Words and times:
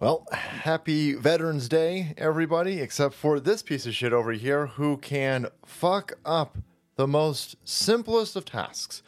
Well, 0.00 0.26
happy 0.32 1.12
Veterans 1.12 1.68
Day, 1.68 2.14
everybody, 2.16 2.80
except 2.80 3.14
for 3.14 3.38
this 3.38 3.62
piece 3.62 3.84
of 3.84 3.94
shit 3.94 4.14
over 4.14 4.32
here 4.32 4.68
who 4.68 4.96
can 4.96 5.48
fuck 5.66 6.14
up 6.24 6.56
the 6.96 7.06
most 7.06 7.56
simplest 7.66 8.34
of 8.34 8.46
tasks. 8.46 9.02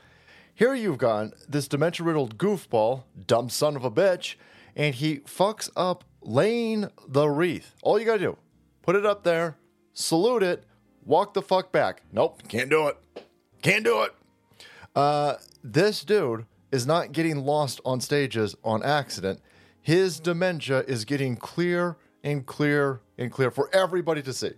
Here 0.55 0.75
you've 0.75 0.99
got 0.99 1.33
this 1.49 1.67
dementia 1.67 2.05
riddled 2.05 2.37
goofball, 2.37 3.05
dumb 3.27 3.49
son 3.49 3.75
of 3.75 3.87
a 3.87 3.91
bitch, 3.91 4.35
and 4.77 4.95
he 4.95 5.21
fucks 5.21 5.71
up 5.75 6.05
laying 6.21 6.91
the 7.09 7.27
wreath. 7.27 7.75
All 7.83 7.99
you 7.99 8.05
gotta 8.05 8.19
do, 8.19 8.37
put 8.83 8.95
it 8.95 9.07
up 9.07 9.25
there, 9.25 9.57
salute 9.95 10.43
it, 10.43 10.65
walk 11.07 11.33
the 11.33 11.41
fuck 11.41 11.73
back. 11.73 12.03
Nope, 12.13 12.43
can't 12.49 12.69
do 12.69 12.89
it. 12.89 12.99
Can't 13.63 13.83
do 13.83 14.03
it. 14.03 14.13
Uh, 14.95 15.37
this 15.65 16.05
dude 16.05 16.45
is 16.71 16.87
not 16.87 17.13
getting 17.13 17.47
lost 17.47 17.81
on 17.83 18.03
stages 18.03 18.55
on 18.63 18.83
accident. 18.83 19.41
His 19.83 20.21
dementia 20.21 20.85
is 20.87 21.05
getting 21.05 21.37
clear 21.37 21.97
and 22.23 22.47
clear 22.47 23.01
and 23.19 23.31
clear 23.31 23.51
for 23.51 23.69
everybody 23.75 24.23
to 24.23 24.33
see. 24.33 24.53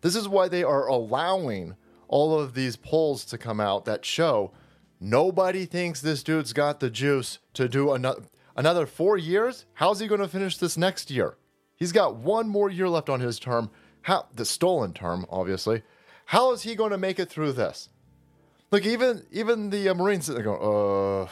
This 0.00 0.16
is 0.16 0.26
why 0.26 0.48
they 0.48 0.64
are 0.64 0.86
allowing 0.88 1.76
all 2.08 2.38
of 2.38 2.54
these 2.54 2.76
polls 2.76 3.24
to 3.26 3.38
come 3.38 3.60
out 3.60 3.84
that 3.84 4.04
show 4.04 4.52
nobody 5.00 5.66
thinks 5.66 6.00
this 6.00 6.22
dude's 6.22 6.52
got 6.52 6.80
the 6.80 6.90
juice 6.90 7.38
to 7.54 7.68
do 7.68 7.92
another 7.92 8.22
another 8.56 8.86
4 8.86 9.16
years. 9.16 9.64
How's 9.74 10.00
he 10.00 10.06
going 10.06 10.20
to 10.20 10.28
finish 10.28 10.56
this 10.56 10.76
next 10.76 11.10
year? 11.10 11.36
He's 11.76 11.92
got 11.92 12.16
one 12.16 12.48
more 12.48 12.70
year 12.70 12.88
left 12.88 13.08
on 13.08 13.20
his 13.20 13.38
term. 13.38 13.70
How 14.02 14.26
the 14.34 14.44
stolen 14.44 14.92
term, 14.92 15.26
obviously. 15.30 15.82
How 16.26 16.52
is 16.52 16.62
he 16.62 16.74
going 16.74 16.90
to 16.90 16.98
make 16.98 17.18
it 17.18 17.28
through 17.28 17.52
this? 17.52 17.88
Look, 18.70 18.86
even 18.86 19.26
even 19.30 19.70
the 19.70 19.88
uh, 19.88 19.94
Marines 19.94 20.26
there 20.26 20.42
going, 20.42 20.60
"Uh, 20.60 21.28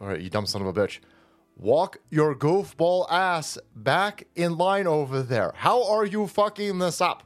all 0.00 0.08
right, 0.08 0.20
you 0.20 0.30
dumb 0.30 0.46
son 0.46 0.62
of 0.62 0.68
a 0.68 0.72
bitch, 0.72 0.98
walk 1.56 1.98
your 2.10 2.34
goofball 2.34 3.06
ass 3.10 3.58
back 3.74 4.26
in 4.34 4.56
line 4.56 4.86
over 4.86 5.22
there. 5.22 5.52
How 5.56 5.84
are 5.90 6.04
you 6.04 6.26
fucking 6.26 6.78
this 6.78 7.00
up? 7.00 7.24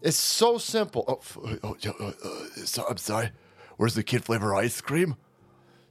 It's 0.00 0.16
so 0.16 0.58
simple. 0.58 1.04
Oh, 1.08 1.56
oh, 1.62 1.76
uh, 2.00 2.04
uh, 2.06 2.44
so, 2.64 2.84
I'm 2.88 2.98
sorry. 2.98 3.30
Where's 3.76 3.94
the 3.94 4.02
kid 4.02 4.24
flavor 4.24 4.54
ice 4.54 4.80
cream? 4.80 5.16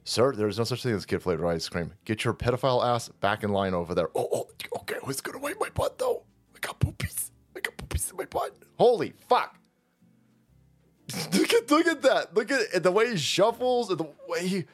Sir, 0.04 0.32
there 0.32 0.48
is 0.48 0.56
no 0.56 0.64
such 0.64 0.82
thing 0.82 0.94
as 0.94 1.04
kid 1.04 1.22
flavor 1.22 1.46
ice 1.46 1.68
cream. 1.68 1.92
Get 2.06 2.24
your 2.24 2.32
pedophile 2.32 2.84
ass 2.84 3.08
back 3.08 3.44
in 3.44 3.50
line 3.50 3.74
over 3.74 3.94
there. 3.94 4.08
Oh, 4.14 4.28
oh 4.32 4.48
okay. 4.80 4.96
Who's 5.04 5.20
gonna 5.20 5.38
wipe 5.38 5.60
my 5.60 5.68
butt 5.68 5.98
though? 5.98 6.22
I 6.56 6.58
got 6.60 6.80
poopies. 6.80 7.30
I 7.54 7.60
got 7.60 7.76
poopies 7.76 8.10
in 8.10 8.16
my 8.16 8.24
butt. 8.24 8.56
Holy 8.78 9.12
fuck! 9.28 9.58
look 11.32 11.52
at 11.52 11.70
look 11.70 11.86
at 11.86 12.02
that. 12.02 12.34
Look 12.34 12.50
at 12.50 12.82
the 12.82 12.90
way 12.90 13.10
he 13.10 13.16
shuffles 13.18 13.90
and 13.90 13.98
the 13.98 14.10
way 14.26 14.46
he 14.46 14.64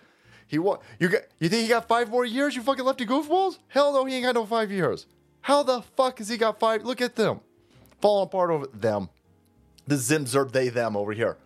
he 0.47 0.59
wa- 0.59 0.79
you 0.99 1.09
got 1.09 1.23
you 1.39 1.49
think 1.49 1.63
he 1.63 1.69
got 1.69 1.89
five 1.89 2.11
more 2.11 2.25
years? 2.25 2.55
You 2.57 2.63
fucking 2.63 2.85
lefty 2.85 3.07
goofballs? 3.07 3.59
Hell 3.69 3.93
no, 3.93 4.05
he 4.05 4.15
ain't 4.15 4.25
got 4.25 4.35
no 4.35 4.47
five 4.47 4.71
years. 4.71 5.07
How 5.43 5.63
the 5.63 5.83
fuck 5.83 6.19
has 6.19 6.29
he 6.29 6.37
got 6.37 6.59
five? 6.59 6.85
Look 6.85 7.01
at 7.01 7.17
them 7.17 7.41
falling 8.01 8.27
apart 8.27 8.51
over 8.51 8.67
them. 8.67 9.09
The 9.87 9.97
Zimzer 9.97 10.51
they 10.51 10.69
them 10.69 10.97
over 10.97 11.13
here 11.13 11.37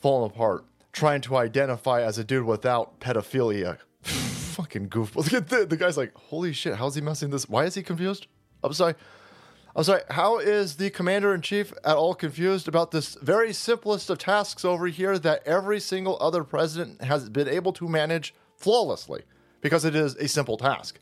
falling 0.00 0.30
apart, 0.30 0.64
trying 0.92 1.20
to 1.22 1.36
identify 1.36 2.02
as 2.02 2.18
a 2.18 2.24
dude 2.24 2.44
without 2.44 3.00
pedophilia. 3.00 3.78
fucking 4.02 4.88
goofballs. 4.88 5.30
Look 5.30 5.34
at 5.34 5.48
the, 5.48 5.66
the 5.66 5.76
guy's 5.76 5.96
like, 5.96 6.14
holy 6.16 6.52
shit, 6.52 6.74
how's 6.74 6.94
he 6.94 7.00
messing 7.00 7.30
this? 7.30 7.48
Why 7.48 7.64
is 7.64 7.74
he 7.74 7.82
confused? 7.82 8.26
I'm 8.64 8.72
sorry. 8.72 8.94
I'm 9.76 9.84
sorry, 9.84 10.02
how 10.10 10.38
is 10.38 10.76
the 10.76 10.90
commander 10.90 11.32
in 11.32 11.42
chief 11.42 11.72
at 11.84 11.96
all 11.96 12.14
confused 12.14 12.66
about 12.66 12.90
this 12.90 13.16
very 13.22 13.52
simplest 13.52 14.10
of 14.10 14.18
tasks 14.18 14.64
over 14.64 14.86
here 14.88 15.18
that 15.18 15.46
every 15.46 15.78
single 15.78 16.18
other 16.20 16.42
president 16.42 17.02
has 17.02 17.28
been 17.28 17.48
able 17.48 17.72
to 17.74 17.88
manage 17.88 18.34
flawlessly? 18.56 19.22
Because 19.60 19.84
it 19.84 19.94
is 19.94 20.16
a 20.16 20.26
simple 20.26 20.56
task. 20.56 20.98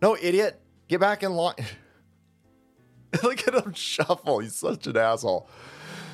No, 0.00 0.16
idiot, 0.20 0.60
get 0.86 1.00
back 1.00 1.22
in 1.22 1.32
line. 1.32 1.54
Look 3.22 3.48
at 3.48 3.54
him 3.54 3.72
shuffle. 3.72 4.38
He's 4.40 4.54
such 4.54 4.86
an 4.86 4.96
asshole. 4.96 5.48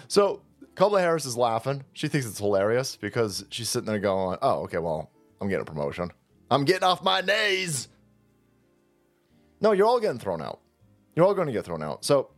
So, 0.08 0.42
Kamala 0.74 1.00
Harris 1.00 1.26
is 1.26 1.36
laughing. 1.36 1.84
She 1.92 2.08
thinks 2.08 2.26
it's 2.26 2.38
hilarious 2.38 2.96
because 2.96 3.44
she's 3.50 3.69
sitting 3.69 3.86
there 3.86 3.98
going, 3.98 4.38
oh, 4.41 4.62
okay, 4.62 4.78
well, 4.78 5.10
I'm 5.41 5.48
getting 5.48 5.62
a 5.62 5.66
promotion. 5.66 6.10
I'm 6.50 6.64
getting 6.64 6.84
off 6.84 7.02
my 7.02 7.20
knees. 7.20 7.88
No, 9.60 9.72
you're 9.72 9.86
all 9.86 10.00
getting 10.00 10.19
thrown 10.19 10.41
out. 10.41 10.60
You're 11.15 11.26
all 11.26 11.34
going 11.34 11.47
to 11.47 11.53
get 11.53 11.65
thrown 11.65 11.82
out. 11.82 12.04
So, 12.04 12.31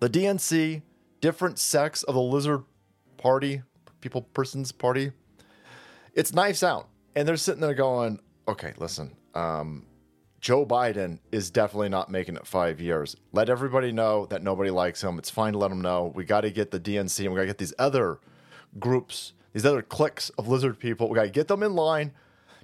the 0.00 0.08
DNC, 0.10 0.82
different 1.20 1.58
sects 1.58 2.02
of 2.02 2.14
the 2.14 2.20
lizard 2.20 2.64
party, 3.16 3.62
people, 4.00 4.22
persons 4.22 4.72
party, 4.72 5.12
it's 6.14 6.34
knives 6.34 6.62
out. 6.62 6.88
And 7.16 7.26
they're 7.26 7.36
sitting 7.36 7.60
there 7.60 7.74
going, 7.74 8.20
okay, 8.48 8.72
listen, 8.76 9.16
um, 9.34 9.86
Joe 10.40 10.66
Biden 10.66 11.20
is 11.32 11.50
definitely 11.50 11.88
not 11.88 12.10
making 12.10 12.36
it 12.36 12.46
five 12.46 12.80
years. 12.80 13.16
Let 13.32 13.48
everybody 13.48 13.92
know 13.92 14.26
that 14.26 14.42
nobody 14.42 14.70
likes 14.70 15.02
him. 15.02 15.18
It's 15.18 15.30
fine 15.30 15.54
to 15.54 15.58
let 15.58 15.68
them 15.70 15.80
know. 15.80 16.12
We 16.14 16.24
got 16.24 16.42
to 16.42 16.50
get 16.50 16.70
the 16.70 16.78
DNC 16.78 17.20
and 17.20 17.32
we 17.32 17.36
got 17.36 17.42
to 17.42 17.46
get 17.46 17.58
these 17.58 17.72
other 17.78 18.18
groups, 18.78 19.32
these 19.54 19.64
other 19.64 19.80
cliques 19.80 20.28
of 20.30 20.46
lizard 20.46 20.78
people. 20.78 21.08
We 21.08 21.14
got 21.14 21.22
to 21.22 21.30
get 21.30 21.48
them 21.48 21.62
in 21.62 21.74
line 21.74 22.12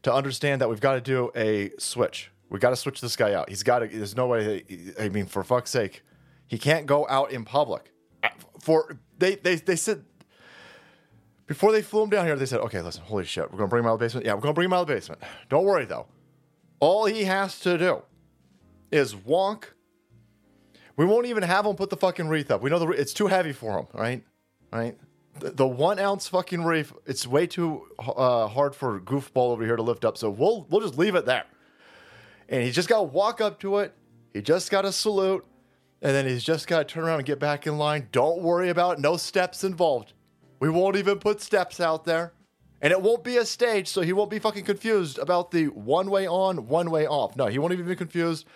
to 0.02 0.12
understand 0.12 0.60
that 0.60 0.68
we've 0.68 0.80
got 0.80 0.94
to 0.94 1.00
do 1.00 1.30
a 1.34 1.70
switch. 1.78 2.30
We 2.50 2.58
got 2.58 2.70
to 2.70 2.76
switch 2.76 3.00
this 3.00 3.16
guy 3.16 3.32
out. 3.32 3.48
He's 3.48 3.62
got 3.62 3.78
to. 3.78 3.88
There's 3.88 4.16
no 4.16 4.26
way. 4.26 4.64
I 4.98 5.08
mean, 5.08 5.26
for 5.26 5.42
fuck's 5.44 5.70
sake, 5.70 6.02
he 6.48 6.58
can't 6.58 6.84
go 6.84 7.06
out 7.08 7.30
in 7.30 7.44
public. 7.44 7.92
For 8.60 8.98
they 9.18 9.36
they 9.36 9.54
they 9.54 9.76
said 9.76 10.04
before 11.46 11.72
they 11.72 11.80
flew 11.80 12.02
him 12.02 12.10
down 12.10 12.26
here, 12.26 12.36
they 12.36 12.46
said, 12.46 12.60
"Okay, 12.60 12.82
listen, 12.82 13.02
holy 13.04 13.24
shit, 13.24 13.50
we're 13.50 13.58
gonna 13.58 13.68
bring 13.68 13.84
him 13.84 13.88
out 13.88 13.94
of 13.94 14.00
the 14.00 14.04
basement. 14.04 14.26
Yeah, 14.26 14.34
we're 14.34 14.40
gonna 14.40 14.54
bring 14.54 14.66
him 14.66 14.72
out 14.72 14.82
of 14.82 14.88
the 14.88 14.94
basement. 14.94 15.22
Don't 15.48 15.64
worry 15.64 15.84
though. 15.84 16.06
All 16.80 17.06
he 17.06 17.24
has 17.24 17.60
to 17.60 17.78
do 17.78 18.02
is 18.90 19.14
walk. 19.14 19.74
We 20.96 21.06
won't 21.06 21.26
even 21.26 21.42
have 21.44 21.66
him 21.66 21.76
put 21.76 21.88
the 21.90 21.96
fucking 21.96 22.28
wreath 22.28 22.50
up. 22.50 22.62
We 22.62 22.70
know 22.70 22.78
the 22.78 22.88
it's 22.90 23.12
too 23.12 23.28
heavy 23.28 23.52
for 23.52 23.78
him, 23.78 23.86
right? 23.94 24.24
Right? 24.72 24.98
The, 25.38 25.50
the 25.50 25.66
one 25.66 25.98
ounce 25.98 26.28
fucking 26.28 26.64
wreath, 26.64 26.92
it's 27.06 27.26
way 27.26 27.46
too 27.46 27.86
uh, 27.98 28.48
hard 28.48 28.74
for 28.74 29.00
goofball 29.00 29.50
over 29.52 29.64
here 29.64 29.76
to 29.76 29.82
lift 29.82 30.04
up. 30.04 30.18
So 30.18 30.30
we'll 30.30 30.66
we'll 30.68 30.80
just 30.80 30.98
leave 30.98 31.14
it 31.14 31.26
there. 31.26 31.44
And 32.50 32.62
he's 32.62 32.74
just 32.74 32.88
got 32.88 32.98
to 32.98 33.04
walk 33.04 33.40
up 33.40 33.60
to 33.60 33.78
it. 33.78 33.94
He 34.34 34.42
just 34.42 34.70
got 34.70 34.82
to 34.82 34.92
salute, 34.92 35.46
and 36.02 36.14
then 36.14 36.26
he's 36.26 36.44
just 36.44 36.66
got 36.66 36.78
to 36.78 36.84
turn 36.84 37.04
around 37.04 37.20
and 37.20 37.26
get 37.26 37.38
back 37.38 37.66
in 37.66 37.78
line. 37.78 38.08
Don't 38.12 38.42
worry 38.42 38.68
about 38.68 38.98
it. 38.98 39.00
no 39.00 39.16
steps 39.16 39.64
involved. 39.64 40.12
We 40.58 40.68
won't 40.68 40.96
even 40.96 41.18
put 41.18 41.40
steps 41.40 41.80
out 41.80 42.04
there. 42.04 42.34
And 42.82 42.92
it 42.92 43.02
won't 43.02 43.24
be 43.24 43.36
a 43.36 43.44
stage, 43.44 43.88
so 43.88 44.00
he 44.00 44.12
won't 44.12 44.30
be 44.30 44.38
fucking 44.38 44.64
confused 44.64 45.18
about 45.18 45.50
the 45.50 45.66
one 45.66 46.10
way 46.10 46.26
on, 46.26 46.66
one 46.66 46.90
way 46.90 47.06
off. 47.06 47.36
No, 47.36 47.46
he 47.46 47.58
won't 47.58 47.72
even 47.72 47.86
be 47.86 47.96
confused. 47.96 48.46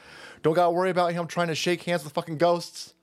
Don't 0.42 0.54
gotta 0.54 0.70
worry 0.70 0.90
about 0.90 1.12
him 1.12 1.26
trying 1.26 1.48
to 1.48 1.54
shake 1.54 1.82
hands 1.82 2.04
with 2.04 2.14
fucking 2.14 2.38
ghosts. 2.38 2.94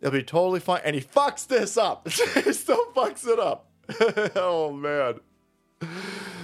It'll 0.00 0.12
be 0.12 0.22
totally 0.22 0.60
fine. 0.60 0.82
And 0.84 0.94
he 0.94 1.00
fucks 1.00 1.46
this 1.46 1.78
up. 1.78 2.06
he 2.10 2.52
still 2.52 2.92
fucks 2.92 3.26
it 3.26 3.38
up. 3.38 3.70
oh 4.36 4.72
man. 4.72 5.20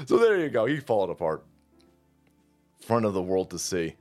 So 0.07 0.17
there 0.17 0.39
you 0.39 0.49
go. 0.49 0.65
He 0.65 0.81
falling 0.81 1.11
apart. 1.11 1.45
Front 2.91 3.07
of 3.07 3.15
the 3.15 3.23
world 3.23 3.51
to 3.51 3.59
see. 3.61 3.95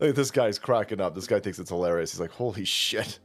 At 0.00 0.16
this 0.16 0.32
guy's 0.32 0.58
cracking 0.58 1.00
up. 1.00 1.14
This 1.14 1.28
guy 1.28 1.38
thinks 1.38 1.60
it's 1.60 1.70
hilarious. 1.70 2.10
He's 2.10 2.18
like, 2.18 2.32
holy 2.32 2.64
shit. 2.64 3.20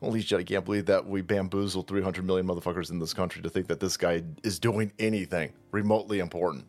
Holy 0.00 0.20
shit, 0.20 0.40
I 0.40 0.42
can't 0.42 0.64
believe 0.64 0.86
that 0.86 1.06
we 1.06 1.22
bamboozled 1.22 1.86
300 1.86 2.24
million 2.24 2.44
motherfuckers 2.44 2.90
in 2.90 2.98
this 2.98 3.14
country 3.14 3.40
to 3.42 3.48
think 3.48 3.68
that 3.68 3.78
this 3.78 3.96
guy 3.96 4.24
is 4.42 4.58
doing 4.58 4.90
anything 4.98 5.52
remotely 5.70 6.18
important. 6.18 6.64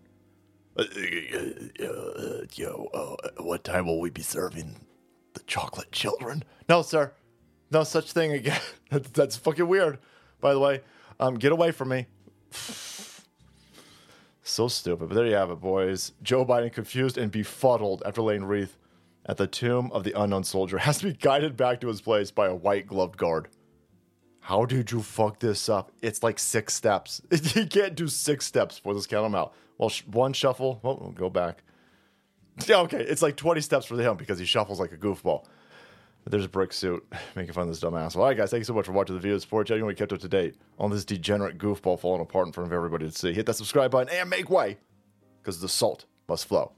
Uh, 0.78 0.84
uh, 0.84 1.86
uh, 1.88 2.42
yo, 2.54 2.90
uh, 2.94 3.16
what 3.42 3.64
time 3.64 3.88
will 3.88 4.00
we 4.00 4.12
be 4.12 4.22
serving 4.22 4.86
the 5.34 5.40
chocolate 5.48 5.92
children? 5.92 6.44
No, 6.70 6.84
sir. 6.84 7.12
No 7.72 7.84
such 7.84 8.12
thing 8.12 8.34
again. 8.34 8.62
that's, 8.92 9.10
that's 9.10 9.36
fucking 9.36 9.68
weird, 9.68 9.98
by 10.40 10.54
the 10.54 10.60
way. 10.60 10.82
Um, 11.20 11.40
get 11.40 11.52
away 11.52 11.72
from 11.72 11.90
me. 11.90 12.06
so 14.50 14.68
stupid. 14.68 15.10
But 15.10 15.16
there 15.16 15.26
you 15.28 15.36
have 15.36 15.52
it, 15.52 15.60
boys. 15.62 16.14
Joe 16.22 16.46
Biden 16.46 16.72
confused 16.72 17.18
and 17.18 17.32
befuddled 17.32 18.04
after 18.06 18.22
laying 18.22 18.46
wreath 18.46 18.78
at 19.26 19.38
the 19.38 19.48
tomb 19.48 19.92
of 19.92 20.04
the 20.04 20.20
unknown 20.20 20.44
soldier 20.44 20.78
has 20.80 20.98
to 21.00 21.06
be 21.08 21.14
guided 21.14 21.56
back 21.56 21.82
to 21.82 21.88
his 21.88 22.02
place 22.02 22.32
by 22.32 22.48
a 22.48 22.56
white 22.56 22.88
gloved 22.88 23.18
guard. 23.18 23.50
How 24.42 24.66
did 24.66 24.92
you 24.92 25.02
fuck 25.02 25.40
this 25.40 25.70
up? 25.70 25.92
It's 26.02 26.24
like 26.24 26.40
six 26.40 26.74
steps. 26.74 27.22
you 27.56 27.68
can't 27.68 27.96
do 27.96 28.08
six 28.08 28.46
steps 28.46 28.80
for 28.80 28.94
this 28.94 29.06
count 29.06 29.26
them 29.26 29.36
out. 29.36 29.54
Well, 29.78 29.90
sh- 29.90 30.04
one 30.08 30.34
shuffle. 30.34 30.80
Oh, 30.84 30.98
we'll 31.00 31.12
go 31.12 31.30
back. 31.30 31.64
Yeah, 32.68 32.80
okay. 32.82 33.00
It's 33.02 33.22
like 33.22 33.38
20 33.38 33.62
steps 33.62 33.86
for 33.86 33.96
him 33.98 34.18
because 34.18 34.38
he 34.38 34.44
shuffles 34.44 34.82
like 34.82 34.92
a 34.92 34.98
goofball. 34.98 35.46
There's 36.26 36.46
a 36.46 36.50
brick 36.50 36.74
suit 36.74 37.06
making 37.36 37.54
fun 37.54 37.64
of 37.64 37.70
this 37.70 37.80
dumbass. 37.80 38.16
Well, 38.16 38.24
all 38.24 38.30
right, 38.30 38.38
guys. 38.38 38.52
Thank 38.52 38.62
you 38.62 38.66
so 38.66 38.74
much 38.74 38.86
for 38.86 38.92
watching 38.92 39.16
the 39.16 39.22
video. 39.22 39.38
Support 39.38 39.70
you. 39.70 39.86
We 39.86 39.96
kept 39.96 40.14
up 40.14 40.20
to 40.20 40.28
date 40.28 40.56
on 40.78 40.92
this 40.92 41.06
degenerate 41.06 41.58
goofball 41.58 42.00
falling 42.00 42.22
apart 42.22 42.48
in 42.48 42.54
front 42.54 42.68
of 42.68 42.74
everybody 42.74 43.10
to 43.10 43.18
see. 43.18 43.34
Hit 43.34 43.46
that 43.48 43.56
subscribe 43.56 43.92
button 43.92 44.14
and 44.14 44.30
make 44.30 44.50
way 44.50 44.78
because 45.42 45.60
the 45.60 45.70
salt 45.70 46.06
must 46.28 46.46
flow. 46.46 46.72